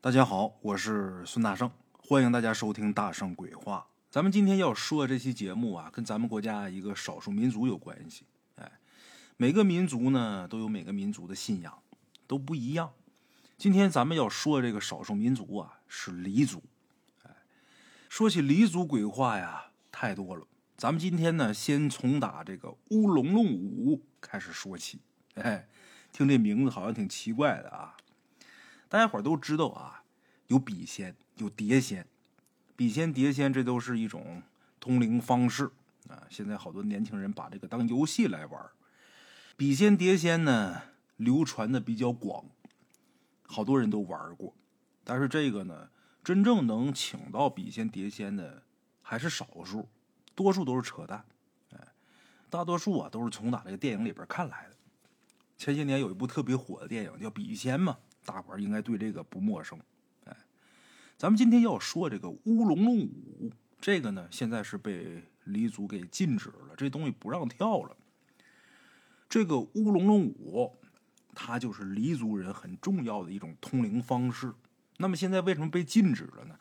[0.00, 3.84] 大家好，我是孙大圣，欢迎大家收听《大圣鬼话》。
[4.12, 8.24] 咱们今天要说这期节目啊，跟咱们国家一个少数民族有关系。
[8.54, 8.70] 哎，
[9.36, 11.76] 每个民族呢都有每个民族的信仰，
[12.28, 12.92] 都不一样。
[13.56, 16.62] 今天咱们要说这个少数民族啊，是黎族。
[17.24, 17.34] 哎，
[18.08, 20.46] 说起黎族鬼话呀，太多了。
[20.76, 25.00] 咱们今天呢，先从打这个乌龙龙舞开始说起。
[25.34, 25.66] 哎，
[26.12, 27.96] 听这名字好像挺奇怪的啊。
[28.88, 30.02] 大家伙都知道啊，
[30.46, 32.06] 有笔仙，有碟仙，
[32.74, 34.42] 笔仙、碟仙，这都是一种
[34.80, 35.70] 通灵方式
[36.08, 36.22] 啊。
[36.30, 38.70] 现在好多年轻人把这个当游戏来玩。
[39.58, 40.80] 笔仙、碟仙呢，
[41.16, 42.46] 流传的比较广，
[43.46, 44.54] 好多人都玩过。
[45.04, 45.90] 但是这个呢，
[46.24, 48.62] 真正能请到笔仙、碟仙的
[49.02, 49.86] 还是少数，
[50.34, 51.22] 多数都是扯淡。
[51.72, 51.88] 哎，
[52.48, 54.76] 大多数啊都是从哪这个电影里边看来的。
[55.58, 57.98] 前些年有一部特别火的电影叫《笔仙》嘛。
[58.28, 59.80] 大伙儿应该对这个不陌生，
[60.26, 60.36] 哎，
[61.16, 67.96] 咱们今天要说这个乌龙龙舞，这个呢现在是被黎族给禁止了，这东西不让跳了。
[69.30, 70.76] 这个乌龙龙舞，
[71.34, 74.52] 它就是黎族人很重要的一种通灵方式。
[74.98, 76.54] 那么现在为什么被禁止了呢？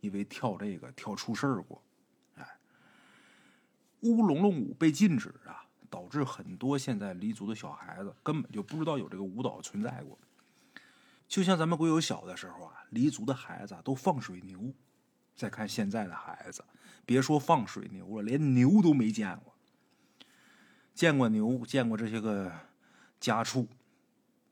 [0.00, 1.80] 因为跳这个跳出事儿过，
[2.34, 2.44] 哎，
[4.00, 10.18] 乌龙龙舞被禁止啊，导致很多现在黎族的小孩子根本就不知道有这个舞蹈存在过。
[11.34, 14.72] 就像咱们国有小的时候啊，黎族的孩子都放水牛。
[15.34, 16.64] 再看现在的孩子，
[17.04, 19.52] 别说放水牛了，连牛都没见过。
[20.94, 22.52] 见过牛，见过这些个
[23.18, 23.66] 家畜，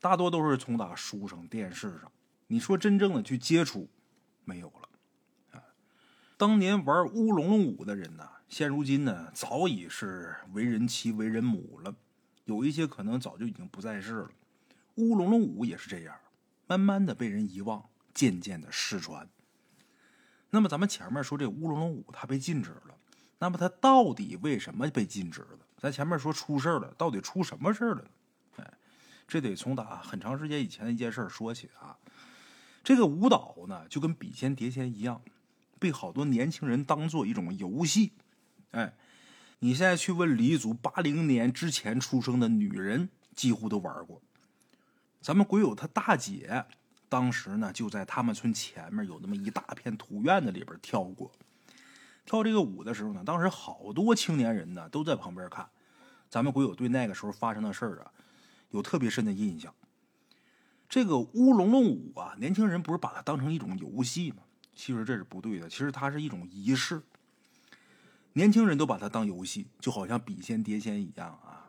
[0.00, 2.10] 大多都是从打书上、电视上。
[2.48, 3.88] 你说真正的去接触，
[4.44, 4.88] 没有了。
[5.52, 5.62] 啊，
[6.36, 11.94] 当年玩乌龙龙舞的人呢，现如今呢，早已是为人妻、为人母了。
[12.46, 14.30] 有一些可能早就已经不在世了。
[14.96, 16.16] 乌龙龙舞也是这样。
[16.72, 19.28] 慢慢的被人遗忘，渐渐的失传。
[20.48, 22.96] 那么咱们前面说这乌龙龙舞它被禁止了，
[23.38, 25.58] 那么它到底为什么被禁止了？
[25.76, 28.10] 咱前面说出事了，到底出什么事了呢？
[28.56, 28.72] 哎，
[29.28, 31.98] 这得从打很长时间以前的一件事说起啊。
[32.82, 35.20] 这个舞蹈呢，就跟笔仙碟仙一样，
[35.78, 38.12] 被好多年轻人当做一种游戏。
[38.70, 38.94] 哎，
[39.58, 44.22] 你现在去问黎族八零年之前出生的女人，几乎都玩过。
[45.22, 46.66] 咱们鬼友他大姐，
[47.08, 51.30] 当时呢就在他们村前面有那么一大片土院子里边跳过，
[52.26, 55.68] 跳这个舞的时候呢，当时好多青年人呢都在旁边看。
[56.28, 58.10] 咱们鬼友对那个时候发生的事儿啊，
[58.70, 59.72] 有特别深的印象。
[60.88, 64.38] 这个乌龙龙舞啊，年轻人不是把它当成一种游戏吗？
[64.74, 67.00] 其实这是不对的，其实它是一种仪式。
[68.32, 71.68] 年轻人都把它当游戏，就好像笔仙碟仙一样啊。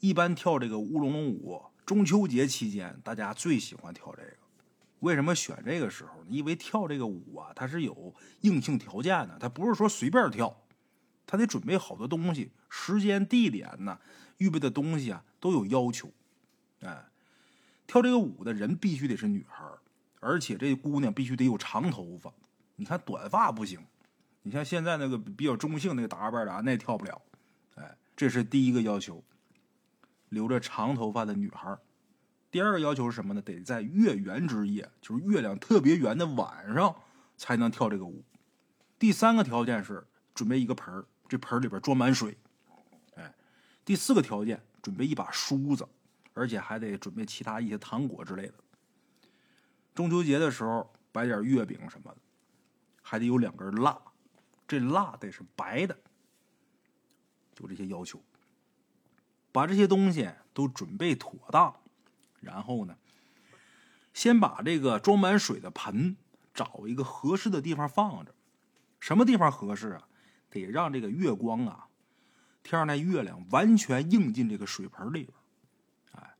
[0.00, 1.62] 一般跳这个乌龙龙舞。
[1.84, 4.36] 中秋节期间，大家最喜欢跳这个。
[5.00, 6.26] 为什么选这个时候呢？
[6.30, 10.64] 因为跳这个舞啊，它是有硬性条件的，它不是说随便跳，
[11.26, 13.98] 它得准备好多东西，时间、地点呢，
[14.38, 16.10] 预备的东西啊都有要求。
[16.80, 17.04] 哎，
[17.86, 19.62] 跳这个舞的人必须得是女孩，
[20.20, 22.32] 而且这姑娘必须得有长头发。
[22.76, 23.78] 你看短发不行，
[24.42, 27.20] 你像现在那个比较中性那个打扮的啊，那跳不了。
[27.74, 29.22] 哎，这是第一个要求。
[30.34, 31.78] 留着长头发的女孩。
[32.50, 33.40] 第二个要求是什么呢？
[33.40, 36.94] 得在月圆之夜，就是月亮特别圆的晚上，
[37.36, 38.22] 才能跳这个舞。
[38.98, 42.36] 第三个条件是准备一个盆儿，这盆里边装满水。
[43.16, 43.34] 哎，
[43.84, 45.88] 第四个条件准备一把梳子，
[46.32, 48.54] 而且还得准备其他一些糖果之类的。
[49.94, 52.18] 中秋节的时候摆点月饼什么的，
[53.02, 54.00] 还得有两根蜡，
[54.68, 55.96] 这蜡得是白的。
[57.52, 58.22] 就这些要求。
[59.54, 61.76] 把这些东西都准备妥当，
[62.40, 62.96] 然后呢，
[64.12, 66.16] 先把这个装满水的盆
[66.52, 68.34] 找一个合适的地方放着。
[68.98, 70.08] 什么地方合适啊？
[70.50, 71.86] 得让这个月光啊，
[72.64, 75.32] 天上那月亮完全映进这个水盆里边。
[76.14, 76.34] 哎，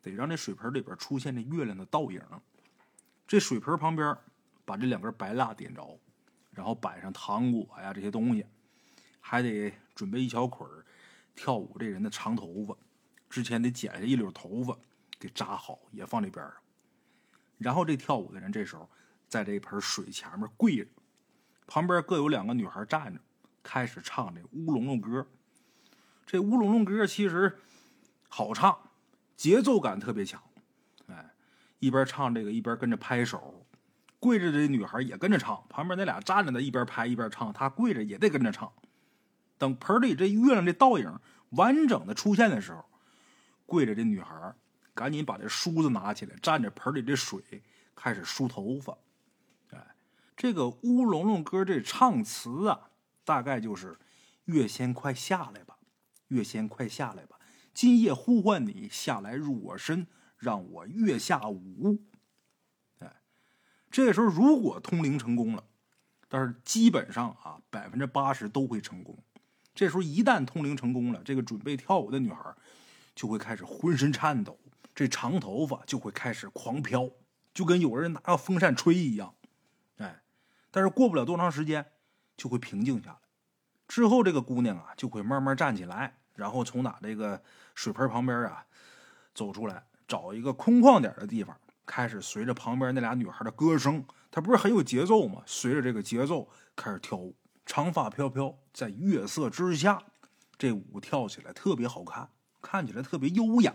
[0.00, 2.20] 得让这水盆里边出现这月亮的倒影。
[3.28, 4.18] 这水盆旁边
[4.64, 6.00] 把这两根白蜡点着，
[6.50, 8.44] 然后摆上糖果呀这些东西，
[9.20, 10.81] 还得准备一小捆儿。
[11.34, 12.76] 跳舞这人的长头发，
[13.28, 14.76] 之前得剪下一绺头发，
[15.18, 16.44] 给扎好，也放这边。
[17.58, 18.88] 然后这跳舞的人这时候
[19.28, 20.86] 在这盆水前面跪着，
[21.66, 23.20] 旁边各有两个女孩站着，
[23.62, 25.26] 开始唱这乌龙龙歌。
[26.26, 27.58] 这乌龙龙歌其实
[28.28, 28.90] 好唱，
[29.36, 30.42] 节奏感特别强。
[31.06, 31.30] 哎，
[31.78, 33.66] 一边唱这个一边跟着拍手，
[34.18, 38.72] 跪着这女孩也跟着唱，旁边那俩站着的一边拍一边唱，她跪着也得跟着唱。
[39.62, 41.20] 等盆里这月亮这倒影
[41.50, 42.84] 完整的出现的时候，
[43.64, 44.52] 跪着这女孩
[44.92, 47.62] 赶紧把这梳子拿起来，蘸着盆里这水，
[47.94, 48.98] 开始梳头发。
[49.70, 49.94] 哎，
[50.36, 52.90] 这个乌龙龙歌这唱词啊，
[53.24, 53.96] 大概就是
[54.46, 55.78] “月仙快下来吧，
[56.26, 57.38] 月仙快下来吧，
[57.72, 60.08] 今夜呼唤你下来入我身，
[60.38, 62.02] 让我月下舞。”
[62.98, 63.22] 哎，
[63.92, 65.62] 这时候如果通灵成功了，
[66.28, 69.16] 但是基本上啊，百分之八十都会成功。
[69.74, 72.54] 这时候一旦通灵成功了，这个准备跳舞的女孩
[73.14, 74.58] 就会开始浑身颤抖，
[74.94, 77.10] 这长头发就会开始狂飘，
[77.54, 79.34] 就跟有人拿个风扇吹一样。
[79.96, 80.22] 哎，
[80.70, 81.84] 但是过不了多长时间
[82.36, 83.18] 就会平静下来。
[83.88, 87.42] 之后这个姑娘啊就会慢慢站起来，然后从哪这个
[87.74, 88.64] 水盆旁边啊
[89.34, 95.42] 走出来，找一个空旷点的地方，开始随着旁边那俩女孩的歌声，她不是很有节奏吗？
[95.46, 97.34] 随着这个节奏开始跳舞。
[97.64, 100.02] 长发飘飘，在月色之下，
[100.58, 102.30] 这舞跳起来特别好看，
[102.60, 103.74] 看起来特别优雅，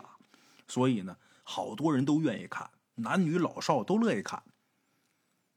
[0.67, 4.43] 所以呢，好多人都愿意看，男女老少都乐意看。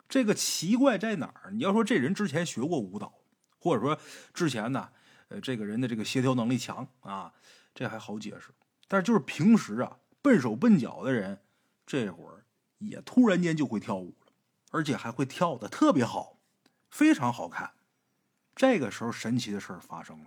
[0.08, 1.50] 这个奇怪在哪儿？
[1.52, 3.14] 你要说这人之前学过舞蹈，
[3.58, 3.98] 或者说
[4.34, 4.90] 之前呢，
[5.28, 7.32] 呃，这个人的这个协调能力强啊，
[7.74, 8.50] 这还好解释。
[8.88, 11.40] 但是就是平时啊，笨手笨脚的人，
[11.86, 12.44] 这会儿
[12.78, 14.32] 也突然间就会跳舞了，
[14.72, 16.38] 而且还会跳的特别好，
[16.90, 17.72] 非常好看。
[18.54, 20.26] 这个时候，神奇的事儿发生了。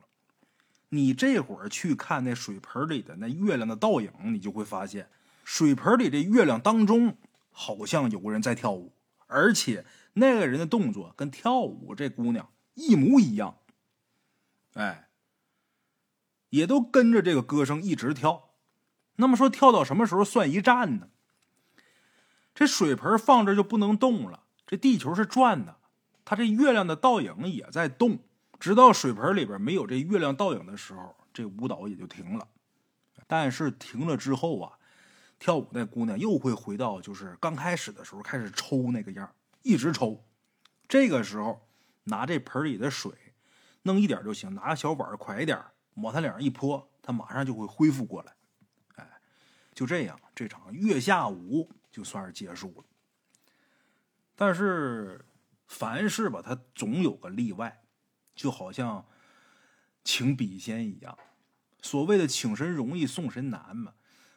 [0.89, 5.09] 你这会儿去看那水盆里的那月亮的倒影，你就会发现，
[5.43, 7.17] 水盆里这月亮当中
[7.51, 8.93] 好像有个人在跳舞，
[9.27, 13.57] 而且那个人的动作跟跳舞这姑娘一模一样。
[14.73, 15.09] 哎，
[16.49, 18.51] 也都跟着这个歌声一直跳。
[19.15, 21.09] 那么说，跳到什么时候算一站呢？
[22.55, 25.77] 这水盆放这就不能动了，这地球是转的。
[26.25, 28.17] 他这月亮的倒影也在动，
[28.59, 32.47] 直到水盆里边没有这月亮倒影的时候，这舞蹈也就停了。
[33.27, 34.79] 但是停了之后啊，
[35.37, 39.29] 跳舞那姑娘又会回到就是刚开始的时候开始抽那个样，
[39.63, 40.23] 一直抽。
[40.87, 41.67] 这个时候
[42.05, 43.11] 拿这盆里的水
[43.81, 45.61] 弄一点就行，拿个小碗快一点，
[45.95, 48.33] 往他脸上一泼，他马上就会恢复过来。
[48.95, 49.09] 哎，
[49.73, 52.83] 就这样，这场月下舞就算是结束了。
[54.37, 55.25] 但是。
[55.67, 57.83] 凡事吧，它总有个例外，
[58.35, 59.05] 就好像
[60.03, 61.17] 请笔仙一样。
[61.81, 63.93] 所谓的请神容易送神难嘛，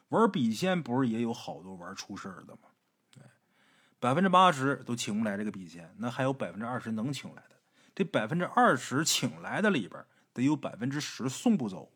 [0.09, 2.69] 玩笔仙不是也有好多玩出事儿的吗？
[3.99, 7.55] 百分之八十都请不来这个笔仙，那还有百分之二十能请来的。
[7.95, 11.91] 这百分之二十请来的里边，得有百分之十送不走。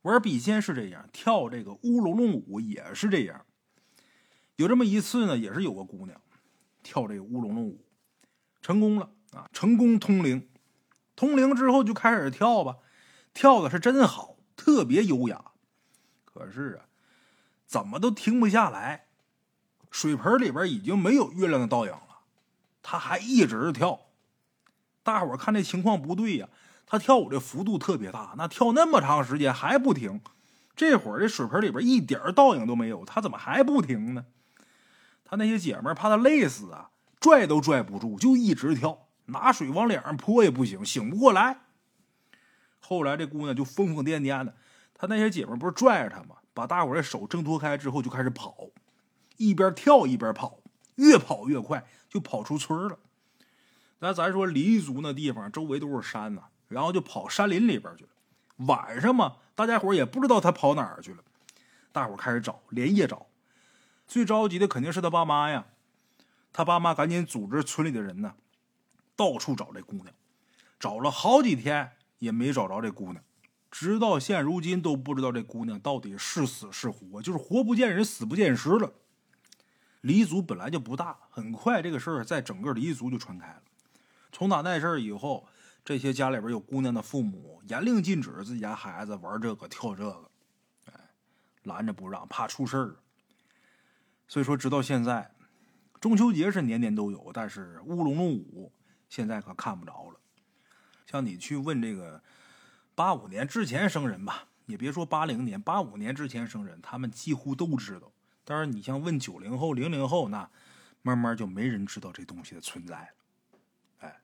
[0.00, 3.44] 玩笔仙是这样，跳这个乌龙龙舞也是这样。
[4.56, 6.18] 有这么一次呢，也是有个姑娘。
[6.82, 7.84] 跳这个乌龙龙舞，
[8.60, 9.48] 成功了啊！
[9.52, 10.48] 成功通灵，
[11.14, 12.76] 通灵之后就开始跳吧，
[13.32, 15.44] 跳的是真好，特别优雅。
[16.24, 16.86] 可是啊，
[17.66, 19.06] 怎么都停不下来。
[19.90, 22.20] 水盆里边已经没有月亮的倒影了，
[22.82, 24.00] 他还一直跳。
[25.02, 26.48] 大伙看这情况不对呀，
[26.86, 30.20] 他跳舞的幅度特别大，那跳那么长时间还不停。
[30.76, 34.24] 这会儿这水盆里边一点倒影都没有，他怎么还不停呢？
[35.30, 36.90] 他那些姐们怕他累死啊，
[37.20, 41.58] 拽都拽不住，就一直跳，拿水往脸上泼也不行，醒不过来。
[42.80, 44.56] 后来这姑娘就疯疯癫癫的，
[44.92, 46.38] 他那些姐们不是拽着她吗？
[46.52, 48.56] 把大伙的手挣脱开之后就开始跑，
[49.36, 50.58] 一边跳一边跑，
[50.96, 52.98] 越跑越快，就跑出村了。
[54.00, 58.10] 那咱说黎族那地方周围都是山呐，然后就跑山林里边去了。
[58.66, 61.22] 晚上嘛，大家伙也不知道他跑哪儿去了，
[61.92, 63.28] 大伙开始找，连夜找。
[64.10, 65.64] 最着急的肯定是他爸妈呀，
[66.52, 68.34] 他爸妈赶紧组织村里的人呢，
[69.14, 70.08] 到处找这姑娘，
[70.80, 73.22] 找了好几天也没找着这姑娘，
[73.70, 78.92] 直到现如今都不知道这姑娘到底是死是活，就是活不见人，死不见尸了。
[80.00, 83.62] 黎族本来就不大，很快这个事儿在整个黎族就传开了。
[84.32, 85.46] 从打那事儿以后，
[85.84, 90.30] 这些家里边有姑娘的父母严令禁止自己家孩子玩这个跳这个，
[90.86, 90.94] 哎，
[91.62, 92.96] 拦着不让，怕出事儿。
[94.30, 95.28] 所以说，直到现在，
[96.00, 98.72] 中秋节是年年都有，但是乌龙龙舞
[99.08, 100.20] 现在可看不着了。
[101.04, 102.22] 像你去问这个
[102.94, 108.12] 八五年之前生人吧，也别说八零年，八五年之前生人，他们几乎都知道。
[108.44, 110.48] 但是你像问九零后、零零后，那
[111.02, 113.58] 慢慢就没人知道这东西的存在了。
[113.98, 114.20] 哎，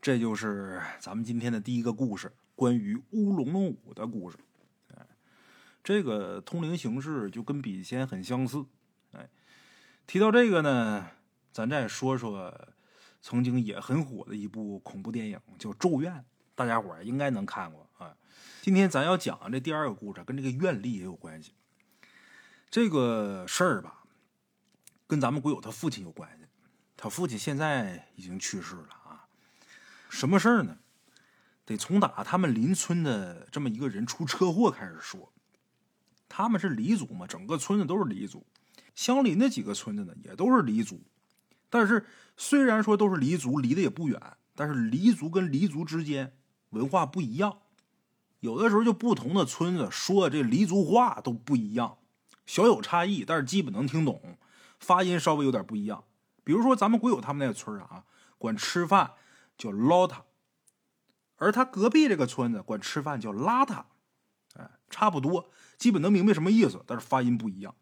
[0.00, 4.38] 这就是咱们今天的第一个故事，关于乌龙龙舞的故事。
[4.94, 5.04] 哎，
[5.82, 8.64] 这个通灵形式就跟笔仙很相似。
[10.08, 11.06] 提到这个呢，
[11.52, 12.50] 咱再说说
[13.20, 16.10] 曾经也很火的一部恐怖电影，叫《咒怨》，
[16.54, 18.16] 大家伙应该能看过啊。
[18.62, 21.52] 今天咱要讲这第二个故事，跟这个怨力也有关系。
[22.70, 24.02] 这个事儿吧，
[25.06, 26.46] 跟咱们鬼友他父亲有关系。
[26.96, 29.28] 他父亲现在已经去世了啊。
[30.08, 30.78] 什么事儿呢？
[31.66, 35.30] 得从打他们邻村的这么一个人出车祸开始说。
[36.30, 38.46] 他们是黎族嘛，整个村子都是黎族，
[38.98, 41.00] 相邻的几个村子呢也都是黎族。
[41.70, 42.04] 但是
[42.36, 44.20] 虽然说都是黎族，离得也不远，
[44.56, 46.36] 但是黎族跟黎族之间
[46.70, 47.58] 文化不一样，
[48.40, 51.98] 有的时候就不同的村子说的这黎族话都不一样，
[52.44, 54.36] 小有差异，但是基本能听懂，
[54.80, 56.02] 发音稍微有点不一样。
[56.42, 58.02] 比如说咱们鬼友他们那个村啊，
[58.36, 59.12] 管吃饭
[59.56, 60.24] 叫捞他，
[61.36, 63.86] 而他隔壁这个村子管吃饭叫拉他，
[64.54, 67.72] 哎，差不多，基本能明白什么意思，但是发音不一样。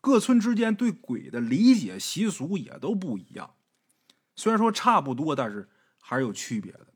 [0.00, 3.54] 各村之间对鬼的理解习俗也都不一样，
[4.34, 6.86] 虽然说差不多，但是还是有区别的。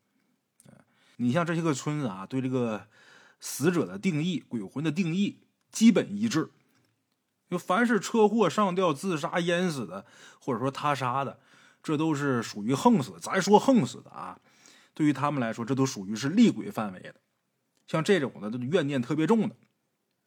[1.17, 2.89] 你像这些个村子啊，对这个
[3.39, 5.39] 死者的定义、鬼魂的定义
[5.71, 6.51] 基本一致。
[7.51, 10.07] 就凡是车祸、上吊、自杀、淹死的，
[10.41, 11.39] 或者说他杀的，
[11.83, 13.17] 这都是属于横死。
[13.21, 14.41] 咱说横死的啊，
[14.93, 17.15] 对于他们来说，这都属于是厉鬼范围的。
[17.87, 19.55] 像这种的，都怨念特别重的。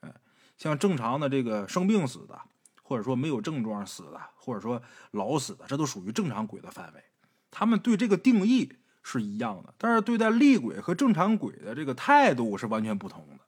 [0.02, 0.14] 哎，
[0.58, 2.40] 像正常的这个生病死的。
[2.88, 7.03] 或者说没有症状死的，或者说老死的，这都属于正常鬼的范围。
[7.51, 8.72] 他们对这个定义
[9.03, 13.44] 是一样的，但是对待厉鬼和正常鬼的这个态度是完全不同的。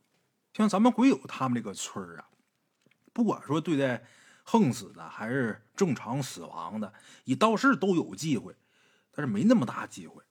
[0.52, 2.26] 像咱们鬼友他们这个村啊，
[3.14, 4.04] 不管说对待
[4.44, 6.92] 横死的还是正常死亡的，
[7.24, 8.54] 你倒是都有机会，
[9.16, 10.22] 但是没那么大机会。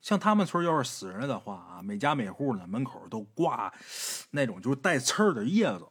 [0.00, 3.74] 像他们村要是死人了的话啊，每家每户呢门口都挂
[4.30, 5.88] 那种就是带刺儿的叶子。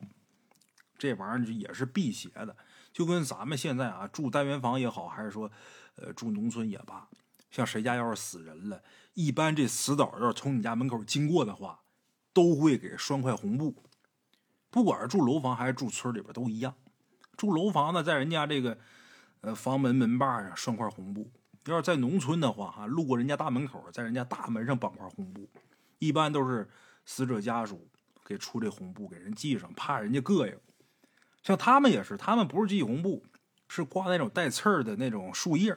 [1.02, 2.56] 这玩意儿也是辟邪的，
[2.94, 5.52] 就跟咱们现在啊住单元房也好，还是说，
[5.96, 7.10] 呃住农村也罢，
[7.50, 8.84] 像谁家要是死人了，
[9.16, 11.80] 一般这死倒要是从你家门口经过的话，
[12.34, 13.84] 都会给拴块红布。
[14.70, 16.76] 不管是住楼房还是住村里边都一样。
[17.36, 18.78] 住楼房呢，在人家这个
[19.42, 21.24] 呃房门门把上拴块红布；
[21.66, 25.50] 要是在农村的话，哈，路过人家大门口，在人家大门上绑块红布，
[25.98, 26.70] 一般都是
[27.06, 27.90] 死者家属
[28.24, 30.56] 给出这红布给人系上，怕人家膈应。
[31.44, 33.24] 像他们也是，他们不是系红布，
[33.68, 35.76] 是挂那种带刺儿的那种树叶，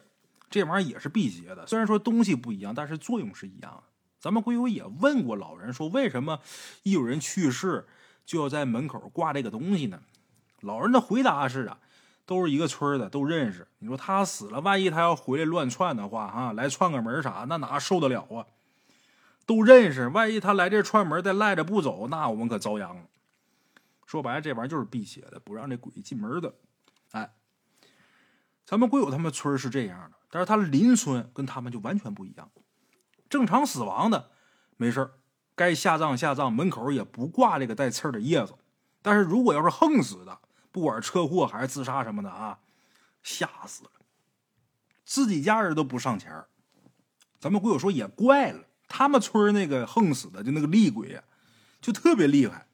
[0.50, 1.66] 这玩意儿也是辟邪的。
[1.66, 3.82] 虽然说东西不一样，但是作用是一样的。
[4.20, 6.40] 咱们鬼友也问过老人，说为什么
[6.82, 7.86] 一有人去世
[8.24, 10.00] 就要在门口挂这个东西呢？
[10.60, 11.78] 老人的回答是啊，
[12.24, 13.66] 都是一个村的，都认识。
[13.78, 18.46] 你说他死了，万一他要回来乱窜的话，哈，来串个门啥，那哪受得了啊？
[19.44, 23.02] 都认识，万一他来这串门再赖着不走，那我们可遭殃了。
[24.14, 26.54] 说白了，这玩意儿就是辟邪的，不让这鬼进门的。
[27.10, 27.34] 哎，
[28.64, 32.48] 咱们鬼友他们村是这样的，但是他邻村跟他们就完全不一样。
[33.28, 34.30] 正常死亡的
[34.76, 35.10] 没事
[35.56, 38.54] 该下葬下葬，门口也不挂这个带刺的叶子。
[39.02, 40.38] 但是如果要是横死的，
[40.70, 42.60] 不管车祸还是自杀什么的啊，
[43.24, 43.90] 吓死了，
[45.04, 46.44] 自己家人都不上前
[47.40, 51.24] 咱们鬼友说也怪了，他们村那个横死的就那个厉鬼呀，
[51.80, 52.68] 就特别厉害。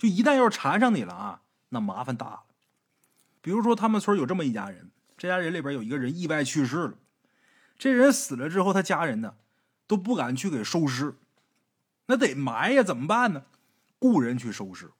[0.00, 2.40] 就一旦要是缠上你了啊，那麻烦大了。
[3.42, 6.94] 比如说，他们村有这么一家人，这家人里边有一个人意外去世了。
[7.78, 9.34] 这人死了之后，他家人呢
[9.86, 11.16] 都不敢去给收尸，
[12.06, 13.42] 那得埋呀，怎么办呢？
[13.98, 14.90] 雇人去收尸，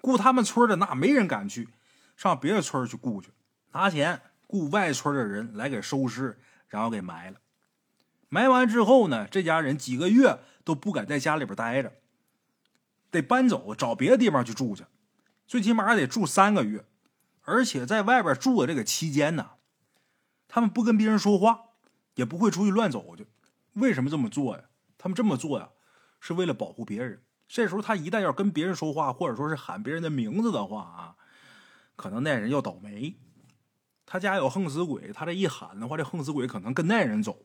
[0.00, 1.68] 雇他们村的那没人敢去，
[2.16, 3.30] 上别的村去雇去，
[3.70, 7.38] 拿钱雇外村的人来给收尸，然后给埋了。
[8.28, 11.92] 埋完之后呢，这家人几个月都不敢在家里边待着。
[13.12, 14.84] 得搬走，找别的地方去住去，
[15.46, 16.84] 最起码得住三个月，
[17.42, 19.50] 而且在外边住的这个期间呢，
[20.48, 21.66] 他们不跟别人说话，
[22.14, 23.28] 也不会出去乱走去。
[23.74, 24.64] 为什么这么做呀？
[24.98, 25.68] 他们这么做呀，
[26.18, 27.22] 是为了保护别人。
[27.46, 31.16] 这时候他一旦要跟别人说话，或者说是喊别人的名字的话啊，
[31.96, 33.18] 可能那人要倒霉。
[34.06, 37.44] 他家有横死鬼，他这一喊的话，这横死鬼可能跟那人走。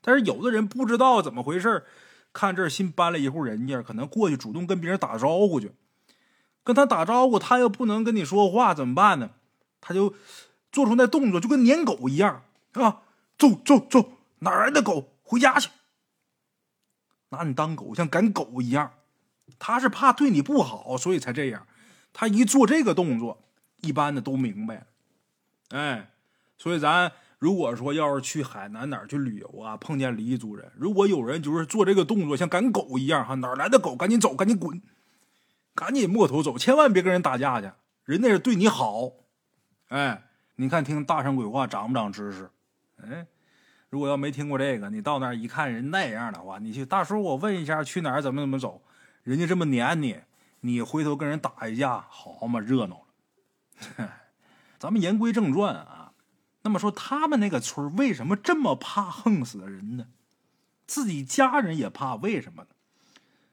[0.00, 1.84] 但是有的人不知道怎么回事
[2.32, 5.72] 看这儿新搬了一户人家，可能过去主动跟别人打招呼去，
[6.62, 9.30] 跟他打招呼，他又不能跟你说话，怎么办呢？
[9.80, 10.14] 他就
[10.70, 12.42] 做出那动作，就跟撵狗一样
[12.72, 13.02] 啊！
[13.38, 15.12] 走走走，哪来的狗？
[15.22, 15.70] 回家去！
[17.30, 18.92] 拿你当狗，像赶狗一样。
[19.58, 21.66] 他是怕对你不好，所以才这样。
[22.12, 23.42] 他一做这个动作，
[23.80, 24.86] 一般的都明白。
[25.70, 26.10] 哎，
[26.56, 27.12] 所以咱。
[27.38, 33.94] 如果说要是去海南哪儿去旅游啊，碰见黎族人，如果有人就是做这个动作像赶狗一样哈，哪来的狗？
[33.94, 34.82] 赶紧走，赶紧滚，
[35.72, 37.70] 赶紧摸头走，千万别跟人打架去，
[38.04, 39.12] 人那是对你好。
[39.88, 40.24] 哎，
[40.56, 42.50] 你看听大山鬼话长不长知识？
[42.96, 43.24] 哎，
[43.88, 48.82] 如果要没听过这个，你到那儿一看人那样的话，你去大叔，我问一下去哪儿怎么怎么走？
[49.22, 50.18] 人家这么撵你，
[50.62, 54.08] 你回头跟人打一架，好嘛热闹了。
[54.80, 55.97] 咱们言归正传啊。
[56.62, 60.08] 那么说，他们那个村为什么这么怕横死的人呢？
[60.86, 62.68] 自己家人也怕，为什么呢？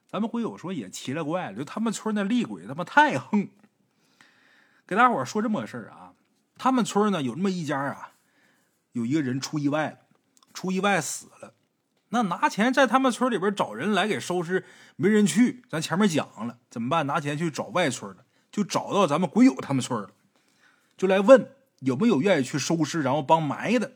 [0.07, 3.49] 咱们会友说也奇了怪了，就他们村那厉鬼他妈太横。
[4.87, 6.13] 给大伙说这么个事儿啊，
[6.57, 8.13] 他们村呢有那么一家啊，
[8.93, 9.97] 有一个人出意外了，
[10.53, 11.53] 出意外死了。
[12.09, 15.63] 那拿钱在他们村里边找人来给收尸，没人去。
[15.69, 17.05] 咱前面讲了，怎么办？
[17.07, 20.11] 拿钱去找外村的，就找到咱们鬼友他们村了，
[20.95, 23.93] 就来问有没有愿意去收尸，然后帮埋的。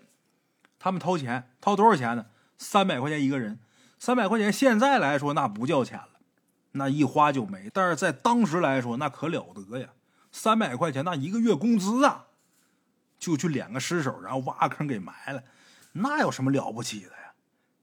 [0.77, 2.27] 他们掏钱，掏多少钱呢？
[2.57, 3.59] 三百块钱一个人。
[3.99, 6.21] 三百块钱现在来说那不叫钱了，
[6.71, 7.69] 那一花就没。
[7.73, 9.89] 但是在当时来说那可了得呀，
[10.31, 12.27] 三百块钱那一个月工资啊，
[13.17, 15.43] 就去敛个尸首，然后挖坑给埋了，
[15.91, 17.33] 那有什么了不起的呀？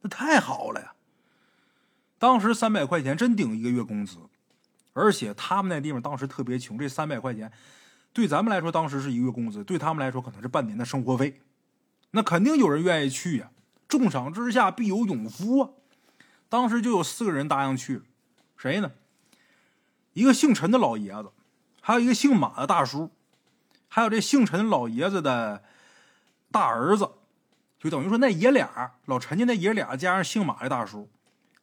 [0.00, 0.08] 那？
[0.08, 0.94] 太好了呀！
[2.18, 4.16] 当时三百块钱真顶一个月工资，
[4.94, 7.52] 而且他们那地方当时特别穷，这三百块钱
[8.16, 11.42] 对咱们来说当时是一个月工资，对他们来说可能是半年的生活费。
[12.12, 13.50] 那肯定有人愿意去呀！
[13.86, 15.70] 重赏之下必有勇夫啊！
[16.48, 18.02] 当时就有四个人答应去了，
[18.56, 18.92] 谁呢？
[20.14, 21.30] 一个姓陈的老爷子，
[21.82, 23.10] 还有一个姓马的大叔，
[23.86, 25.62] 还有这姓陈老爷子的
[26.50, 27.10] 大儿子。
[27.78, 31.10] 就等于说那爷俩，老陈家那爷俩加上姓马的大叔，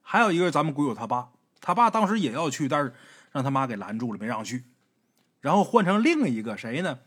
[0.04, 1.30] 还有一个咱们鬼友他爸，
[1.60, 2.94] 他爸当时也要去，但是
[3.32, 4.66] 让他妈给拦住了，没让去。
[5.44, 7.00] 然后换成另一个谁呢？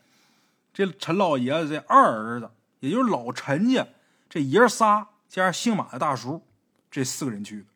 [0.75, 2.51] 这陈老爷子这二儿子，
[2.81, 3.89] 也就是老陈家
[4.29, 6.43] 这爷仨加上姓马的大叔，
[6.91, 7.67] 这四个人去的。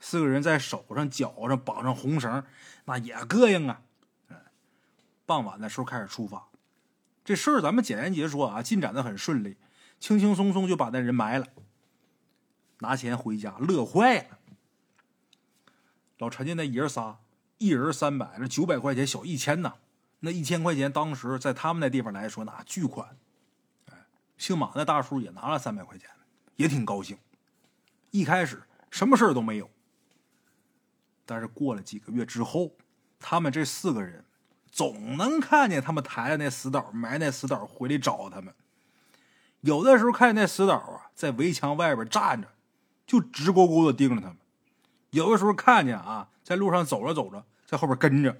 [0.00, 2.42] 四个人在手上、脚上绑上红绳，
[2.86, 3.80] 那也膈应啊！
[5.24, 6.48] 傍晚的时候开始出发，
[7.24, 9.56] 这事儿咱们简言结说啊，进展的很顺利。
[10.00, 11.46] 轻轻松松就把那人埋了，
[12.80, 14.38] 拿钱回家，乐坏了。
[16.18, 17.20] 老陈家那爷仨，
[17.58, 19.74] 一人三百，那九百块钱小一千呐。
[20.20, 23.16] 那一千块钱当时在他们那地方来说，那巨款。
[23.90, 24.06] 哎，
[24.38, 26.08] 姓马那大叔也拿了三百块钱，
[26.56, 27.16] 也挺高兴。
[28.10, 29.70] 一开始什么事儿都没有，
[31.24, 32.72] 但是过了几个月之后，
[33.18, 34.24] 他们这四个人
[34.70, 38.54] 总能看见他们抬着那死岛埋那死岛回来找他们。
[39.60, 42.48] 有的时候看见那死岛啊，在围墙外边站着，
[43.06, 44.36] 就直勾勾的盯着他们；
[45.16, 48.36] 有的时候看见啊，在路上走着走着，在后边跟着，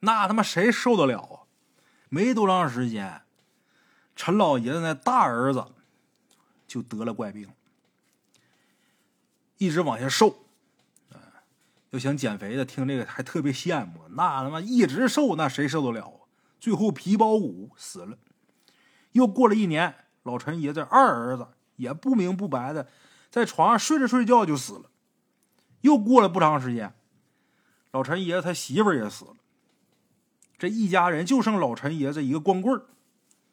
[0.00, 1.46] 那他妈谁受得了啊？
[2.08, 3.22] 没多长时间，
[4.16, 5.64] 陈老爷子那大儿子
[6.66, 7.48] 就得了怪病，
[9.58, 10.42] 一直往下瘦。
[11.90, 14.08] 要想减肥的，听这个还特别羡慕。
[14.10, 16.26] 那他妈一直瘦，那谁受得了啊？
[16.58, 18.18] 最后皮包骨死了。
[19.12, 19.94] 又过了一年。
[20.24, 21.46] 老陈爷这二儿子
[21.76, 22.88] 也不明不白的，
[23.30, 24.90] 在床上睡着睡觉就死了。
[25.86, 26.92] 又过了不长时间，
[27.92, 29.34] 老陈爷他媳妇也死了。
[30.58, 32.82] 这一家人就剩老陈爷子一个光棍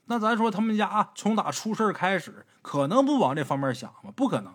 [0.06, 4.12] 那咱说他们家从打出事开始，可能不往这方面想吗？
[4.15, 4.52] 不可能。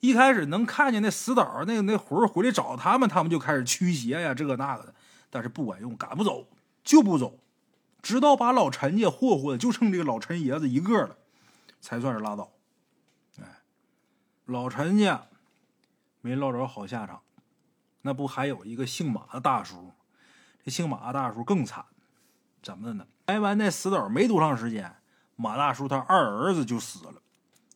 [0.00, 4.94] 一开始能看见那死岛那那魂回来找他们，他们就开始驱邪呀，这个那个的。
[5.30, 6.48] 但是不管用，赶不走
[6.82, 7.38] 就不走，
[8.02, 11.16] 直到把老陈家霍霍的就剩这个老陈爷子一个了。
[11.80, 12.50] 才算是拉倒，
[13.38, 13.60] 哎，
[14.46, 15.28] 老陈家
[16.24, 17.20] 没落着好下场，
[18.00, 19.92] 那不还有一个姓马的大叔？
[20.64, 21.84] 这姓马的大叔更惨，
[22.62, 23.06] 怎么的呢？
[23.26, 24.96] 挨完那死斗没多长时间，
[25.36, 27.20] 马大叔他二儿子就死了。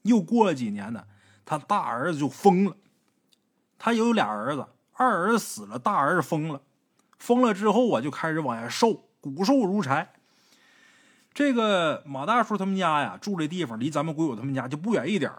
[0.00, 1.04] 又过了几年呢，
[1.44, 2.74] 他大儿子就疯了。
[3.78, 6.62] 他有俩儿子，二儿子死了，大儿子疯了。
[7.18, 10.14] 疯了之后啊，就开始往下瘦，骨瘦如柴。
[11.34, 15.30] 这个马大叔他们家呀，住这地方离咱们鬼友他们家就不远一点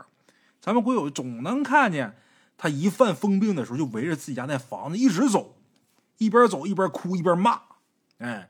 [0.61, 2.15] 咱们鬼友总能看见
[2.61, 5.55] 他一犯疯病的时候，就围着自己家那房子一直走，
[6.17, 7.61] 一边走一边哭一边骂。
[8.17, 8.49] 哎，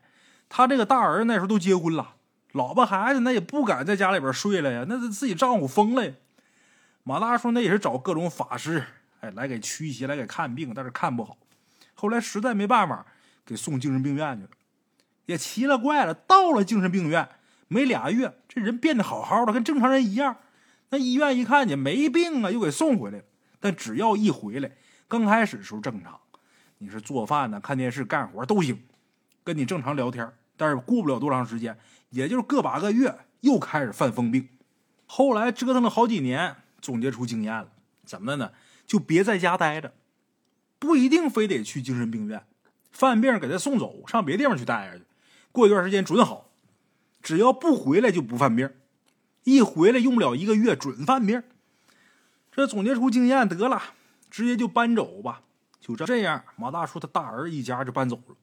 [0.49, 2.15] 他这个大儿子那时候都结婚了，
[2.53, 6.13] 老婆孩子那也不敢在家里边睡了呀，那是自己丈夫疯了呀。
[7.03, 8.83] 马大叔那也是找各种法师，
[9.19, 11.37] 哎，来给驱邪，来给看病，但是看不好。
[11.93, 13.05] 后来实在没办法，
[13.45, 14.49] 给送精神病院去了。
[15.27, 17.29] 也奇了怪了，到了精神病院。
[17.67, 20.37] 没俩月，这人变得好好的，跟正常人一样。
[20.89, 23.23] 那医院一看见没病啊，又给送回来了。
[23.59, 24.71] 但只要一回来，
[25.07, 26.19] 刚开始时候正常，
[26.77, 28.81] 你是做饭呢、看电视、干活都行，
[29.43, 30.31] 跟你正常聊天。
[30.55, 31.77] 但是过不了多长时间，
[32.09, 34.49] 也就是个把个月，又开始犯疯病。
[35.05, 37.69] 后来折腾了好几年，总结出经验了，
[38.05, 38.51] 怎么的呢？
[38.85, 39.93] 就别在家待着，
[40.77, 42.43] 不一定非得去精神病院，
[42.91, 45.05] 犯病给他送走，上别地方去待着去。
[45.51, 46.49] 过一段时间准好。
[47.21, 48.71] 只要不回来就不犯病，
[49.43, 51.43] 一回来用不了一个月准犯病。
[52.59, 53.81] 这总结出经验得了，
[54.29, 55.43] 直接就搬走吧。
[55.79, 58.35] 就这样，马大叔他大儿一家就搬走了，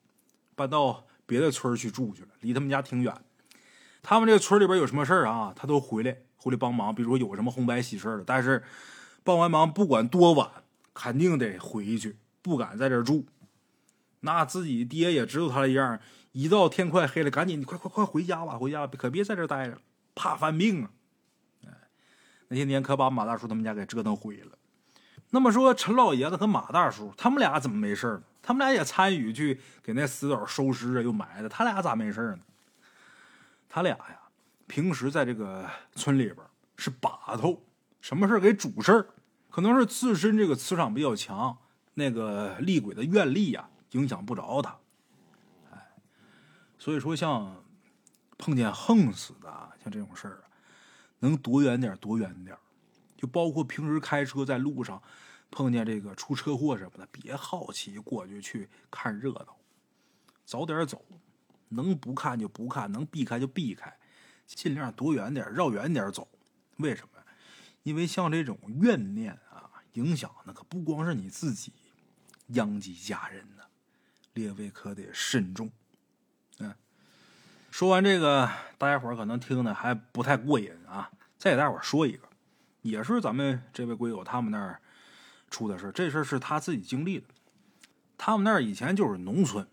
[0.55, 3.15] 搬到别的村去住去了，离他们家挺远。
[4.03, 6.95] 他们这个村里边有什么事儿啊，他都回来回来帮忙。
[6.95, 8.65] 比如说有什么红白喜事的，但是
[9.23, 10.51] 帮完忙不管多晚，
[10.95, 13.27] 肯定得回去，不敢在这儿住。
[14.21, 16.01] 那自己爹也知道他的样
[16.33, 19.77] 一到天快黑了，赶紧快快快回家吧，回家可别在这儿待着，
[20.15, 20.91] 怕犯病啊！
[22.49, 24.59] 那些年可把马大叔他们家给折腾毁了。
[25.31, 28.23] 那么说，陈老爷子和马大叔他们俩怎么没事呢？
[28.41, 32.39] 他们俩也参与去给那死狗收尸啊，又埋的，他俩咋没事呢？
[33.69, 34.21] 他俩呀，
[34.69, 36.39] 平时在这个村里边
[36.77, 37.61] 是把头，
[38.01, 39.07] 什么事给主事儿。
[39.51, 41.57] 可能是自身这个磁场比较强，
[41.95, 44.77] 那个厉鬼的愿力呀，影响不着他。
[45.73, 45.79] 哎，
[46.79, 47.65] 所以说像
[48.39, 49.49] 碰见横死的，
[49.83, 50.47] 像这种事儿啊，
[51.21, 52.57] 能躲远点躲远点
[53.17, 55.03] 就包括平时开车在路上
[55.51, 59.57] 碰见这个出车祸什么的，别好奇过去去看热闹，
[60.45, 61.05] 早点走。
[61.69, 63.93] 能不看就不看，能避开就避开，
[64.47, 66.29] 尽量躲远点，绕远点走。
[66.77, 67.21] 为什么？
[67.83, 71.73] 因为像这种怨念啊，影响那可不光是你自己，
[72.49, 73.65] 殃及家人呢。
[74.35, 75.69] 列位可得慎重。
[77.77, 81.11] 说完这个，大家伙可能听的还不太过瘾啊。
[81.37, 82.27] 再给大伙说一个，
[82.81, 84.81] 也是咱们这位龟友他们那儿
[85.51, 87.27] 出的事这事是他自己经历的。
[88.17, 89.69] 他们那儿以前就是农村。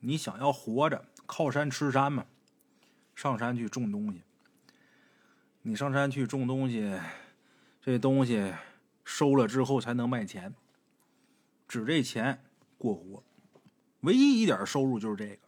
[0.00, 2.26] 你想要活着，靠山吃山嘛，
[3.14, 4.22] 上山去种东西。
[5.62, 6.98] 你上山去种东西，
[7.80, 8.52] 这东西
[9.04, 10.52] 收了之后才能卖钱，
[11.68, 12.42] 指这钱
[12.76, 13.22] 过活。
[14.00, 15.38] 唯一一点收入就是这个。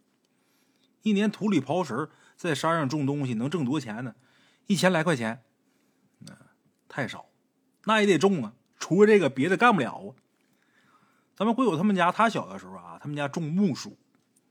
[1.03, 4.15] 一年土里刨食，在山上种东西能挣多钱呢？
[4.65, 5.43] 一千来块钱，
[6.89, 7.27] 太少，
[7.83, 8.53] 那也得种啊。
[8.79, 10.09] 除了这个，别的干不了啊。
[11.35, 13.97] 咱们会友他们家，他小的时候啊，他们家种木薯。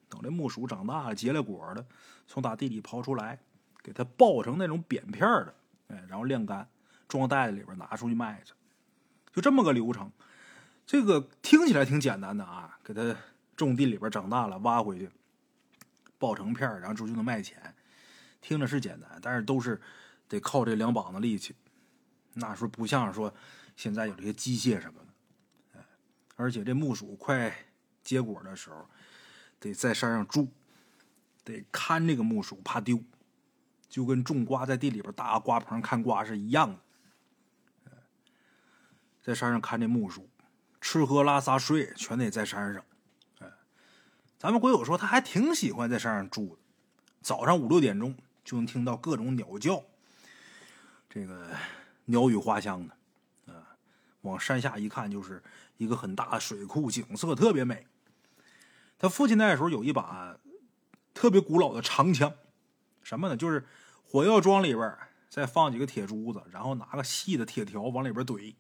[0.09, 1.87] 等这木薯长大了，结了果了，
[2.27, 3.39] 从大地里刨出来，
[3.83, 5.55] 给它爆成那种扁片的，
[5.89, 6.69] 哎，然后晾干，
[7.09, 8.53] 装袋子里边拿出去卖去，
[9.33, 10.13] 就这么个流程。
[10.85, 13.17] 这个听起来挺简单的啊，给它
[13.57, 15.09] 种地里边长大了，挖回去，
[16.23, 17.75] 爆成片然后之后就能卖钱。
[18.41, 19.81] 听着是简单，但是都是
[20.29, 21.55] 得靠这两膀子力气。
[22.35, 23.35] 那时候不像说
[23.77, 25.85] 现在有这些机械什么的，哎，
[26.37, 27.53] 而且这木薯快
[28.03, 28.87] 结果的时候。
[29.61, 30.49] 得在山上住，
[31.45, 33.01] 得看这个木薯，怕丢，
[33.89, 37.93] 就跟种瓜在地里边搭瓜棚看瓜是一样的。
[39.23, 40.29] 在山上看这木薯，
[40.81, 42.85] 吃喝拉撒睡全得在山上。
[44.43, 46.61] 咱们鬼友说他还挺喜欢在山上住的，
[47.21, 48.13] 早上五六点钟
[48.45, 49.81] 就能听到各种鸟叫，
[51.09, 51.47] 这个
[52.07, 53.53] 鸟语花香的。
[53.55, 53.63] 啊，
[54.23, 55.41] 往山下一看就是
[55.77, 57.87] 一个很大的水库，景色特别美。
[58.99, 60.37] 他父亲那时候有一把
[61.15, 62.35] 特别古老的长枪，
[63.05, 63.37] 什么呢？
[63.37, 63.65] 就是
[64.03, 64.93] 火药桩里边
[65.29, 68.53] 再放几个铁珠子，然后拿个细的铁条往里边怼。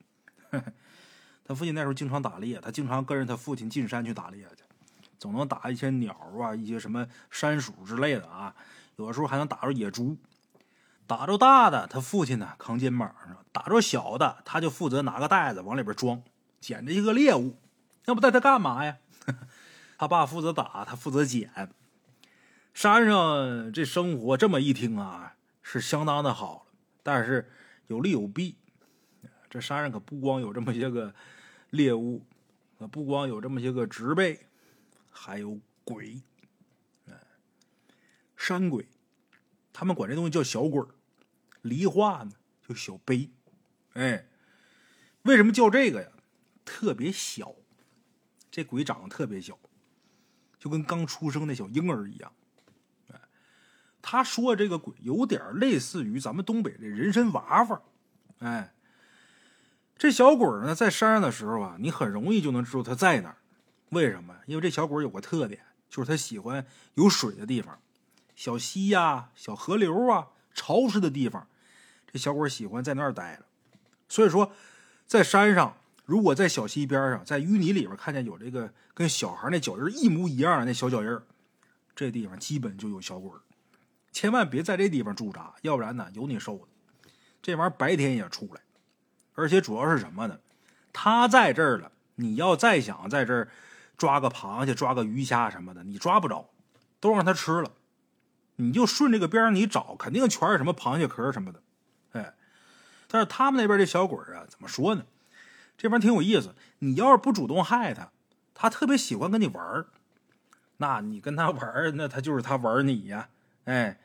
[1.43, 4.63] 他父亲那时候经常打猎，他经常跟着他父亲进山去打猎去，
[5.23, 8.53] 总能打一些鸟啊，一些什么山鼠之类的啊，
[8.97, 10.17] 有的时候还能打着野猪。
[11.07, 16.21] 打着大的，他父亲呢扛肩膀上；打着小的，他就负责拿个袋子往里边装，
[16.61, 17.57] 捡着一个猎物。
[18.07, 18.97] 要不带他干嘛呀？
[19.97, 21.71] 他爸负责打，他负责捡。
[22.75, 26.67] 山上这生活这么一听啊，是相当的好
[27.05, 27.49] 但是
[27.87, 28.57] 有利有弊。
[29.49, 31.15] 这山上可不光有这么些个
[31.71, 32.27] 猎物，
[32.81, 34.41] 可不光有这么些个植被，
[35.13, 36.21] 还有鬼。
[37.07, 37.15] 哎
[38.37, 38.89] 山鬼，
[39.73, 40.85] 他们管这东西叫小鬼
[41.61, 42.33] 梨话呢
[42.67, 43.31] 就小悲。
[43.93, 44.27] 哎，
[45.23, 46.09] 为什么叫这个呀？
[46.65, 47.55] 特别小，
[48.51, 49.59] 这鬼长得特别小。
[50.59, 52.33] 就跟刚出生的小婴儿一样，
[53.09, 53.21] 哎，
[54.01, 57.83] 他说这个鬼有点类似于咱们东北的人参娃娃，
[58.39, 58.73] 哎，
[59.97, 63.42] 这小鬼呢在山上的时候啊，你很容易就能知道他在哪儿。
[63.93, 64.35] 为什么？
[64.47, 67.79] 因为这小鬼有个特点，就是他喜欢有水的地方，
[68.35, 71.47] 小溪呀、小河流啊、潮湿的地方，
[72.11, 73.45] 这小鬼喜欢在那儿待着。
[74.09, 74.53] 所以说，
[75.07, 75.77] 在山上。
[76.05, 81.19] 如果在小溪边上，在淤泥里边看见有这个跟小孩那脚印一模一样的那小脚印
[81.95, 83.31] 这地方基本就有小鬼
[84.11, 86.65] 千万别在这地方驻扎，要不然呢有你受的。
[87.41, 88.61] 这玩意儿白天也出来，
[89.35, 90.41] 而且主要是什么呢？
[90.93, 93.49] 他在这儿了，你要再想在这儿
[94.03, 96.51] 抓个螃蟹、抓个鱼虾什么的，你抓不着，
[96.99, 97.71] 都让他吃了。
[98.57, 101.63] 你就顺这个边你找，肯定全是什么螃蟹壳什么的。
[102.11, 102.35] 哎，
[103.07, 105.05] 但是他们那边这小鬼啊，怎么说呢？
[105.79, 108.11] 这玩意挺有意思，你要是不主动害他，
[108.55, 109.85] 他特别喜欢跟你玩
[110.79, 113.29] 那你跟他玩那他就是他玩你呀。
[113.67, 114.01] 哎，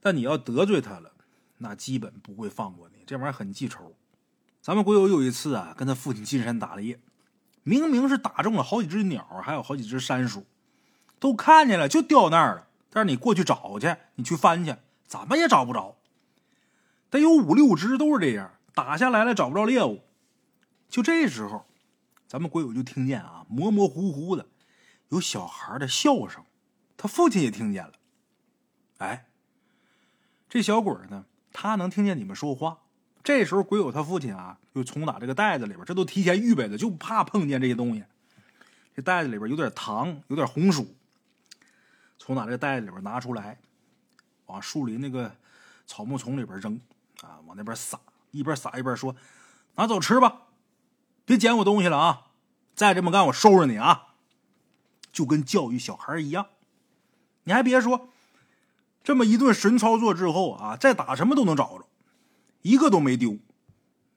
[0.00, 1.12] 但你要得罪他了，
[1.58, 3.04] 那基本不会放过你。
[3.06, 3.94] 这玩意儿很记仇。
[4.62, 6.98] 咱们鬼友有一次啊，跟他父亲进山打猎，
[7.62, 10.44] 明明是打中了好几只鸟，还有好几只山鼠，
[11.18, 12.66] 都看见了，就掉那儿了。
[12.90, 15.96] 但是你过去找去，你去翻去，怎么也找不着。
[17.08, 20.02] 得有五六只都是这样，打下来了找不着猎物。
[20.88, 21.66] 就这时候，
[22.26, 24.46] 咱们鬼友就听见啊，模模糊糊的
[25.08, 26.44] 有小孩的笑声，
[26.96, 27.92] 他父亲也听见了。
[28.98, 29.26] 哎，
[30.48, 32.81] 这小鬼呢，他能听见你们说话。
[33.24, 38.04] 这时候，鬼友他父亲啊，就从打这个袋子里边，这都提前预备的，就怕碰见这些东西。
[38.94, 40.94] 这袋子里边有点糖，有点红薯。
[42.18, 43.58] 从哪这袋子里边拿出来，
[44.46, 45.34] 往树林那个
[45.86, 46.80] 草木丛里边扔，
[47.22, 47.98] 啊，往那边撒，
[48.30, 49.14] 一边撒一边说
[49.76, 50.42] ：“拿走吃吧，
[51.24, 52.26] 别捡我东西了啊！
[52.74, 54.14] 再这么干，我收拾你啊！”
[55.12, 56.46] 就跟教育小孩一样。
[57.44, 58.08] 你还别说，
[59.02, 61.86] 这么一顿神操作之后啊，再打什么都能找着，
[62.62, 63.38] 一个都没丢。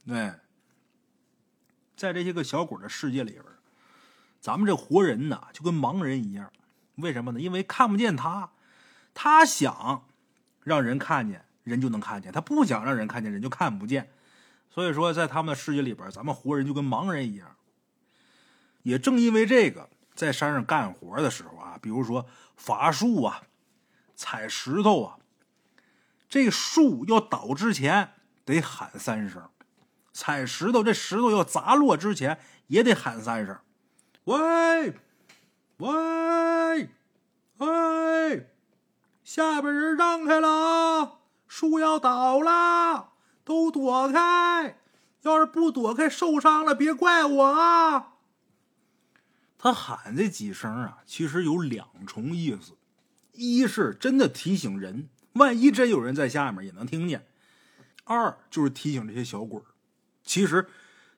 [0.07, 0.39] 哎，
[1.95, 3.43] 在这些个小鬼的世界里边，
[4.39, 6.51] 咱们这活人呐，就跟盲人一样。
[6.95, 7.41] 为什么呢？
[7.41, 8.51] 因为看不见他，
[9.13, 10.07] 他想
[10.63, 14.11] 让人看见，人就能看见；他不想让人看见，人就看不见。
[14.69, 17.55] 所以说，在他们的世界里边，咱们活人就跟盲人一样。
[18.83, 23.41] 也正因为这个，在山上干活的时候啊，比如说伐树啊、
[24.15, 25.17] 采石头啊，
[26.29, 28.11] 这树要倒之前
[28.45, 29.41] 得喊三声；
[30.13, 33.57] 踩石头，这石头要砸落之前也得喊三声。
[34.25, 34.93] 喂！
[35.77, 36.89] 喂，
[37.57, 38.49] 喂，
[39.25, 41.11] 下边人让开了啊，
[41.49, 43.09] 树要倒了，
[43.43, 44.77] 都躲开！
[45.23, 48.13] 要是不躲开，受伤了别怪我啊！
[49.57, 52.77] 他喊这几声啊，其实有两重意思：
[53.33, 57.19] 一是真的提醒人，万一真有人在下面也能听见；
[58.05, 59.61] 二就是提醒这些小鬼
[60.23, 60.67] 其实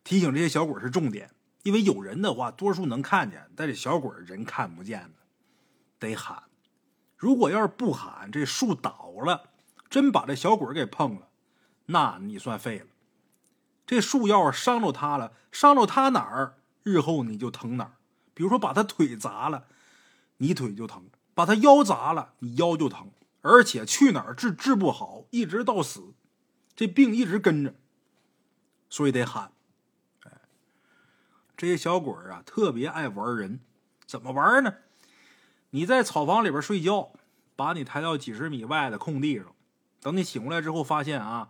[0.03, 1.29] 提醒这些小鬼是重点。
[1.63, 5.19] 因为有人的话，多数能看见，但这小鬼人看不见的，
[5.99, 6.43] 得喊。
[7.17, 9.49] 如果要是不喊，这树倒了，
[9.89, 11.27] 真把这小鬼给碰了，
[11.87, 12.85] 那你算废了。
[13.85, 17.97] 这树要是伤着他了，伤着他哪儿，日后你就疼哪儿。
[18.33, 19.65] 比如说把他腿砸了，
[20.37, 21.01] 你腿就疼；
[21.33, 23.11] 把他腰砸了，你腰就疼。
[23.41, 26.13] 而且去哪儿治治不好，一直到死，
[26.77, 27.73] 这病一直跟着，
[28.87, 29.51] 所以得喊。
[31.57, 33.59] 这些小鬼啊，特别爱玩人，
[34.05, 34.75] 怎么玩呢？
[35.71, 37.13] 你在草房里边睡觉，
[37.55, 39.55] 把你抬到几十米外的空地上，
[40.01, 41.49] 等你醒过来之后，发现啊，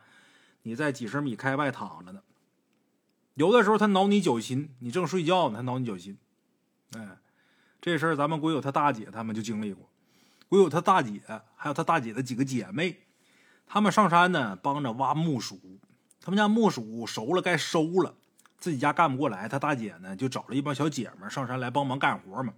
[0.61, 2.23] 你在几十米开外躺着呢。
[3.33, 6.17] 有的时候他挠你脚心，你正睡觉呢，他挠你脚心。
[6.93, 7.17] 哎，
[7.81, 9.89] 这事儿咱们鬼友他大姐他们就经历过。
[10.47, 11.21] 鬼友他大姐
[11.57, 13.06] 还有他大姐的几个姐妹，
[13.67, 15.59] 他们上山呢，帮着挖木薯。
[16.21, 18.15] 他们家木薯熟了，该收了。
[18.57, 22.53] 自己家干不过来，他大姐呢就找了一帮小姐们上山来帮忙干活嘛。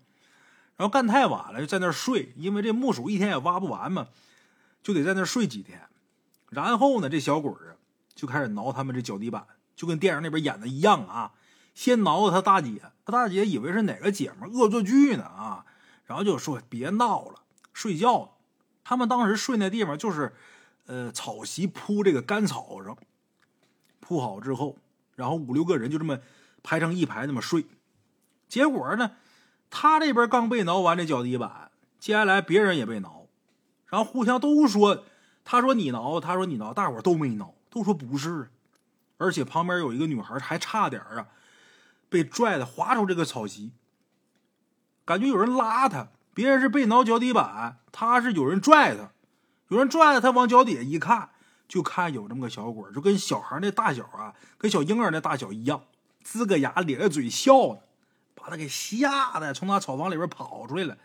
[0.78, 4.08] 然后干太晚了，就在那睡，因为这木薯一天也挖不完嘛，
[4.82, 5.82] 就得在那睡几天。
[6.50, 7.76] 然后呢，这小鬼啊
[8.16, 9.46] 就开始挠他们这脚底板，
[9.76, 11.34] 就跟电影里边演的一样啊。
[11.76, 15.66] 先挠他大姐，他大姐以为是哪个姐们恶作剧呢啊，
[16.06, 17.42] 然后就说别闹了，
[17.74, 18.38] 睡觉。
[18.84, 20.34] 他们当时睡那地方就是，
[20.90, 22.98] 呃，草席铺这个干草上，
[24.00, 24.76] 铺好之后。
[25.16, 26.18] 然后五六个人就这么
[26.64, 27.68] 排成一排，那么睡。
[28.48, 29.12] 结果呢，
[29.70, 33.28] 他这边刚被挠完这脚底板，接下来别人也被挠，
[33.86, 35.04] 然后互相都说，
[35.46, 38.50] 他说你挠，他说你挠，大伙都没挠，都说不是。
[39.18, 41.28] 而且旁边有一个女孩还差点啊，
[42.10, 43.74] 被拽的滑出这个草席，
[45.06, 46.08] 感觉有人拉他。
[46.34, 49.12] 别人是被挠脚底板，他是有人拽他，
[49.70, 51.30] 有人拽着他往脚底下一看。
[51.68, 55.84] 就看有这么个小鬼，就跟小孩那大小啊，跟小婴儿那大小一样，
[56.26, 57.82] 呲个牙咧个嘴笑呢，
[58.34, 60.98] 把他给吓得从他草房里边跑出来了。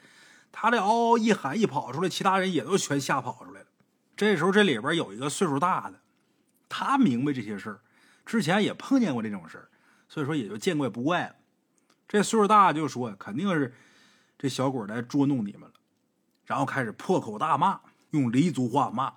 [0.50, 3.66] 他这嗷嗷一喊一跑出来，其他人也都全吓跑出来了。
[4.16, 6.00] 这时候这里边有一个岁数大的，
[6.70, 7.80] 他明白这些事儿，
[8.24, 9.68] 之前也碰见过这种事儿，
[10.08, 11.34] 所以说也就见怪不怪了。
[12.08, 13.74] 这岁数大就说肯定是
[14.38, 15.72] 这小鬼来捉弄你们了，
[16.46, 17.78] 然后开始破口大骂，
[18.14, 19.12] 用黎族话骂。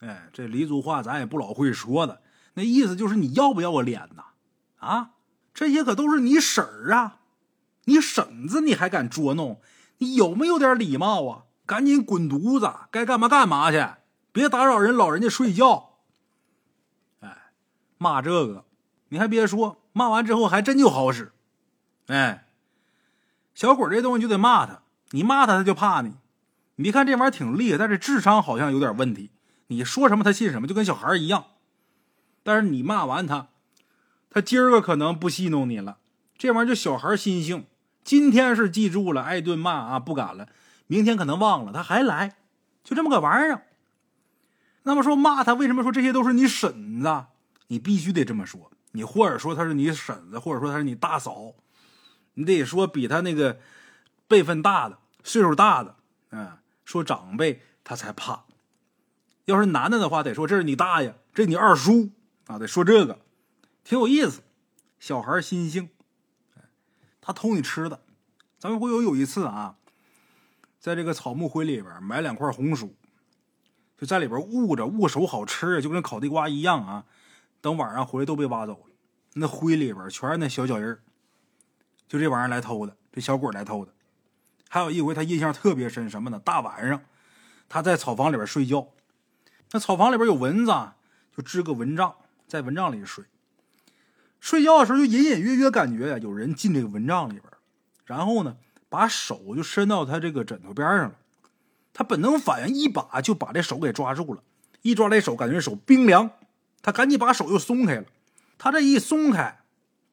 [0.00, 2.20] 哎，这黎族话咱也不老会说的，
[2.54, 4.24] 那意思就是你要不要我脸呐？
[4.78, 5.10] 啊，
[5.54, 7.20] 这些可都是你婶儿啊，
[7.84, 9.60] 你婶子你还敢捉弄？
[9.98, 11.44] 你有没有点礼貌啊？
[11.66, 13.86] 赶紧滚犊子，该干嘛干嘛去，
[14.32, 15.98] 别打扰人老人家睡觉。
[17.20, 17.52] 哎，
[17.98, 18.64] 骂这个，
[19.10, 21.32] 你还别说，骂完之后还真就好使。
[22.06, 22.48] 哎，
[23.54, 26.14] 小鬼这东西就得骂他，你骂他他就怕你。
[26.80, 29.32] 你别看这玩意儿挺厉害，但是智商好像有点问题。
[29.66, 31.44] 你说什么他信什么，就跟小孩一样。
[32.42, 33.48] 但是你骂完他，
[34.30, 35.98] 他今儿个可能不戏弄你了。
[36.38, 37.66] 这玩意儿就小孩心性，
[38.02, 40.48] 今天是记住了，挨顿骂啊，不敢了。
[40.86, 42.36] 明天可能忘了，他还来，
[42.82, 43.66] 就这么个玩意儿。
[44.84, 47.26] 那么说骂他，为什么说这些都是你婶子？
[47.66, 51.52] 你必须得这么说，你或者说他是你婶子，或者说他是你大嫂，
[52.32, 53.60] 你得说比他那个
[54.26, 55.96] 辈分大的、岁数大的，
[56.30, 56.52] 嗯，
[56.90, 58.46] 说长辈他才怕。
[59.44, 62.10] 要是男的的话，得说这是你大爷，这你二叔
[62.48, 63.20] 啊，得说这个，
[63.84, 64.42] 挺有意思。
[64.98, 65.88] 小孩心性，
[67.20, 68.02] 他偷你吃的。
[68.58, 69.76] 咱们会有有一次啊，
[70.80, 72.96] 在这个草木灰里边买两块红薯，
[73.96, 77.04] 就在里边捂着，捂手好吃，就跟烤地瓜一样啊。
[77.60, 78.94] 等晚上回来都被挖走了，
[79.34, 81.00] 那灰里边全是那小脚印儿，
[82.08, 83.94] 就这玩意儿来偷的，这小鬼来偷的。
[84.72, 86.40] 还有一回他印象特别深，什么呢？
[86.44, 87.02] 大晚上
[87.68, 88.86] 他在草房里边睡觉，
[89.72, 90.72] 那草房里边有蚊子，
[91.36, 92.14] 就支个蚊帐，
[92.46, 93.24] 在蚊帐里睡。
[94.38, 97.44] 睡觉的时候就隐隐约约感觉，有人进这个蚊帐里边，
[98.04, 101.16] 然后呢，把手就伸到他这个枕头边上了。
[101.92, 104.40] 他本能反应一把就把这手给抓住了，
[104.82, 106.30] 一抓这手，感觉手冰凉。
[106.80, 108.04] 他赶紧把手又松开了，
[108.56, 109.62] 他这一松开，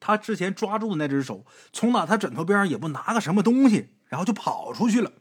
[0.00, 5.12] 他之前抓住的那只手从哪他枕头边上也不拿个什么东西，然后就跑出去了，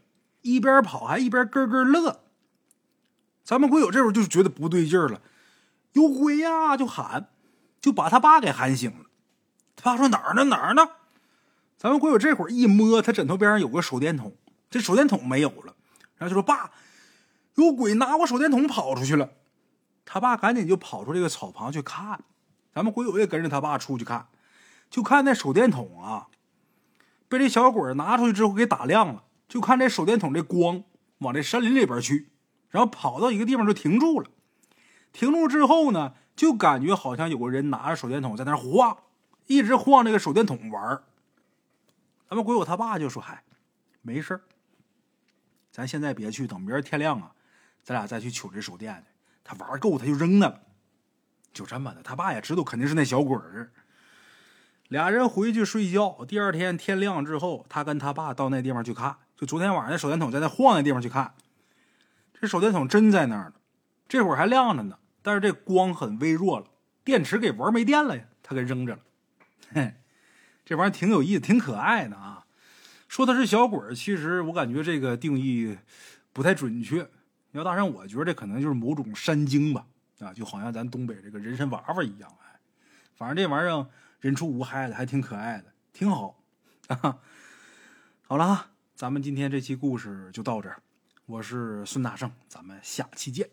[0.41, 2.23] 一边跑还一边咯咯乐。
[3.43, 5.21] 咱们鬼友这会儿就觉得不对劲了，
[5.93, 6.75] 有鬼呀！
[6.75, 7.29] 就喊，
[7.79, 9.05] 就把他爸给喊醒了。
[9.75, 10.45] 他爸说哪儿呢？
[10.45, 10.89] 哪儿呢？
[11.77, 14.35] 咱们鬼友这会儿一摸，他枕头边上有个手电筒，
[14.69, 15.75] 这手电筒没有了，
[16.15, 16.71] 然后就说爸，
[17.55, 19.29] 有鬼拿我手电筒跑出去了。
[20.03, 22.23] 他爸赶紧就跑出这个草旁去看，
[22.73, 24.27] 咱们鬼友也跟着他爸出去看，
[24.89, 26.27] 就看那手电筒啊，
[27.27, 29.23] 被这小鬼拿出去之后给打亮了。
[29.47, 30.83] 就看这手电筒这光
[31.19, 32.29] 往这山林里边去，
[32.69, 34.29] 然后跑到一个地方就停住了。
[35.13, 38.97] 停住之后呢，就感觉好像有个人拿着手电筒在那晃，
[39.45, 41.01] 一直晃这个手电筒玩。
[42.29, 43.43] 咱们鬼友他爸就说：“嗨，
[44.01, 44.41] 没事
[45.71, 47.31] 咱现在别去，等明儿天亮啊，
[47.83, 49.11] 咱俩再去取这手电去。”
[49.45, 50.61] 他玩够，他就扔那了，
[51.53, 52.03] 就这么的。
[52.03, 53.71] 他爸也知道肯定是那小鬼儿。
[54.89, 56.25] 俩人回去睡觉。
[56.27, 61.33] 第二天天亮之后，他跟他爸到那地方去看，就昨天晚上那手电筒在那晃的地方去看。
[62.39, 63.53] 这手电筒真在那儿呢，
[64.07, 66.67] 这会儿还亮着呢，但是这光很微弱了，
[67.03, 68.99] 电池给玩没电了呀，他给扔着了。
[69.73, 69.95] 嘿，
[70.63, 72.45] 这玩意儿挺有意思，挺可爱的啊。
[73.07, 75.77] 说他是小鬼其实我感觉这个定义
[76.31, 77.09] 不太准确。
[77.51, 79.85] 要大山，我觉得这可能就是某种山精吧，
[80.19, 82.59] 啊，就好像咱东北这个人参娃娃一样，哎，
[83.15, 83.87] 反正这玩意儿
[84.19, 86.41] 人畜无害的，还挺可爱的，挺好。
[88.23, 90.81] 好了啊，咱们今天这期故事就到这儿，
[91.25, 93.47] 我是孙大圣，咱们下期见。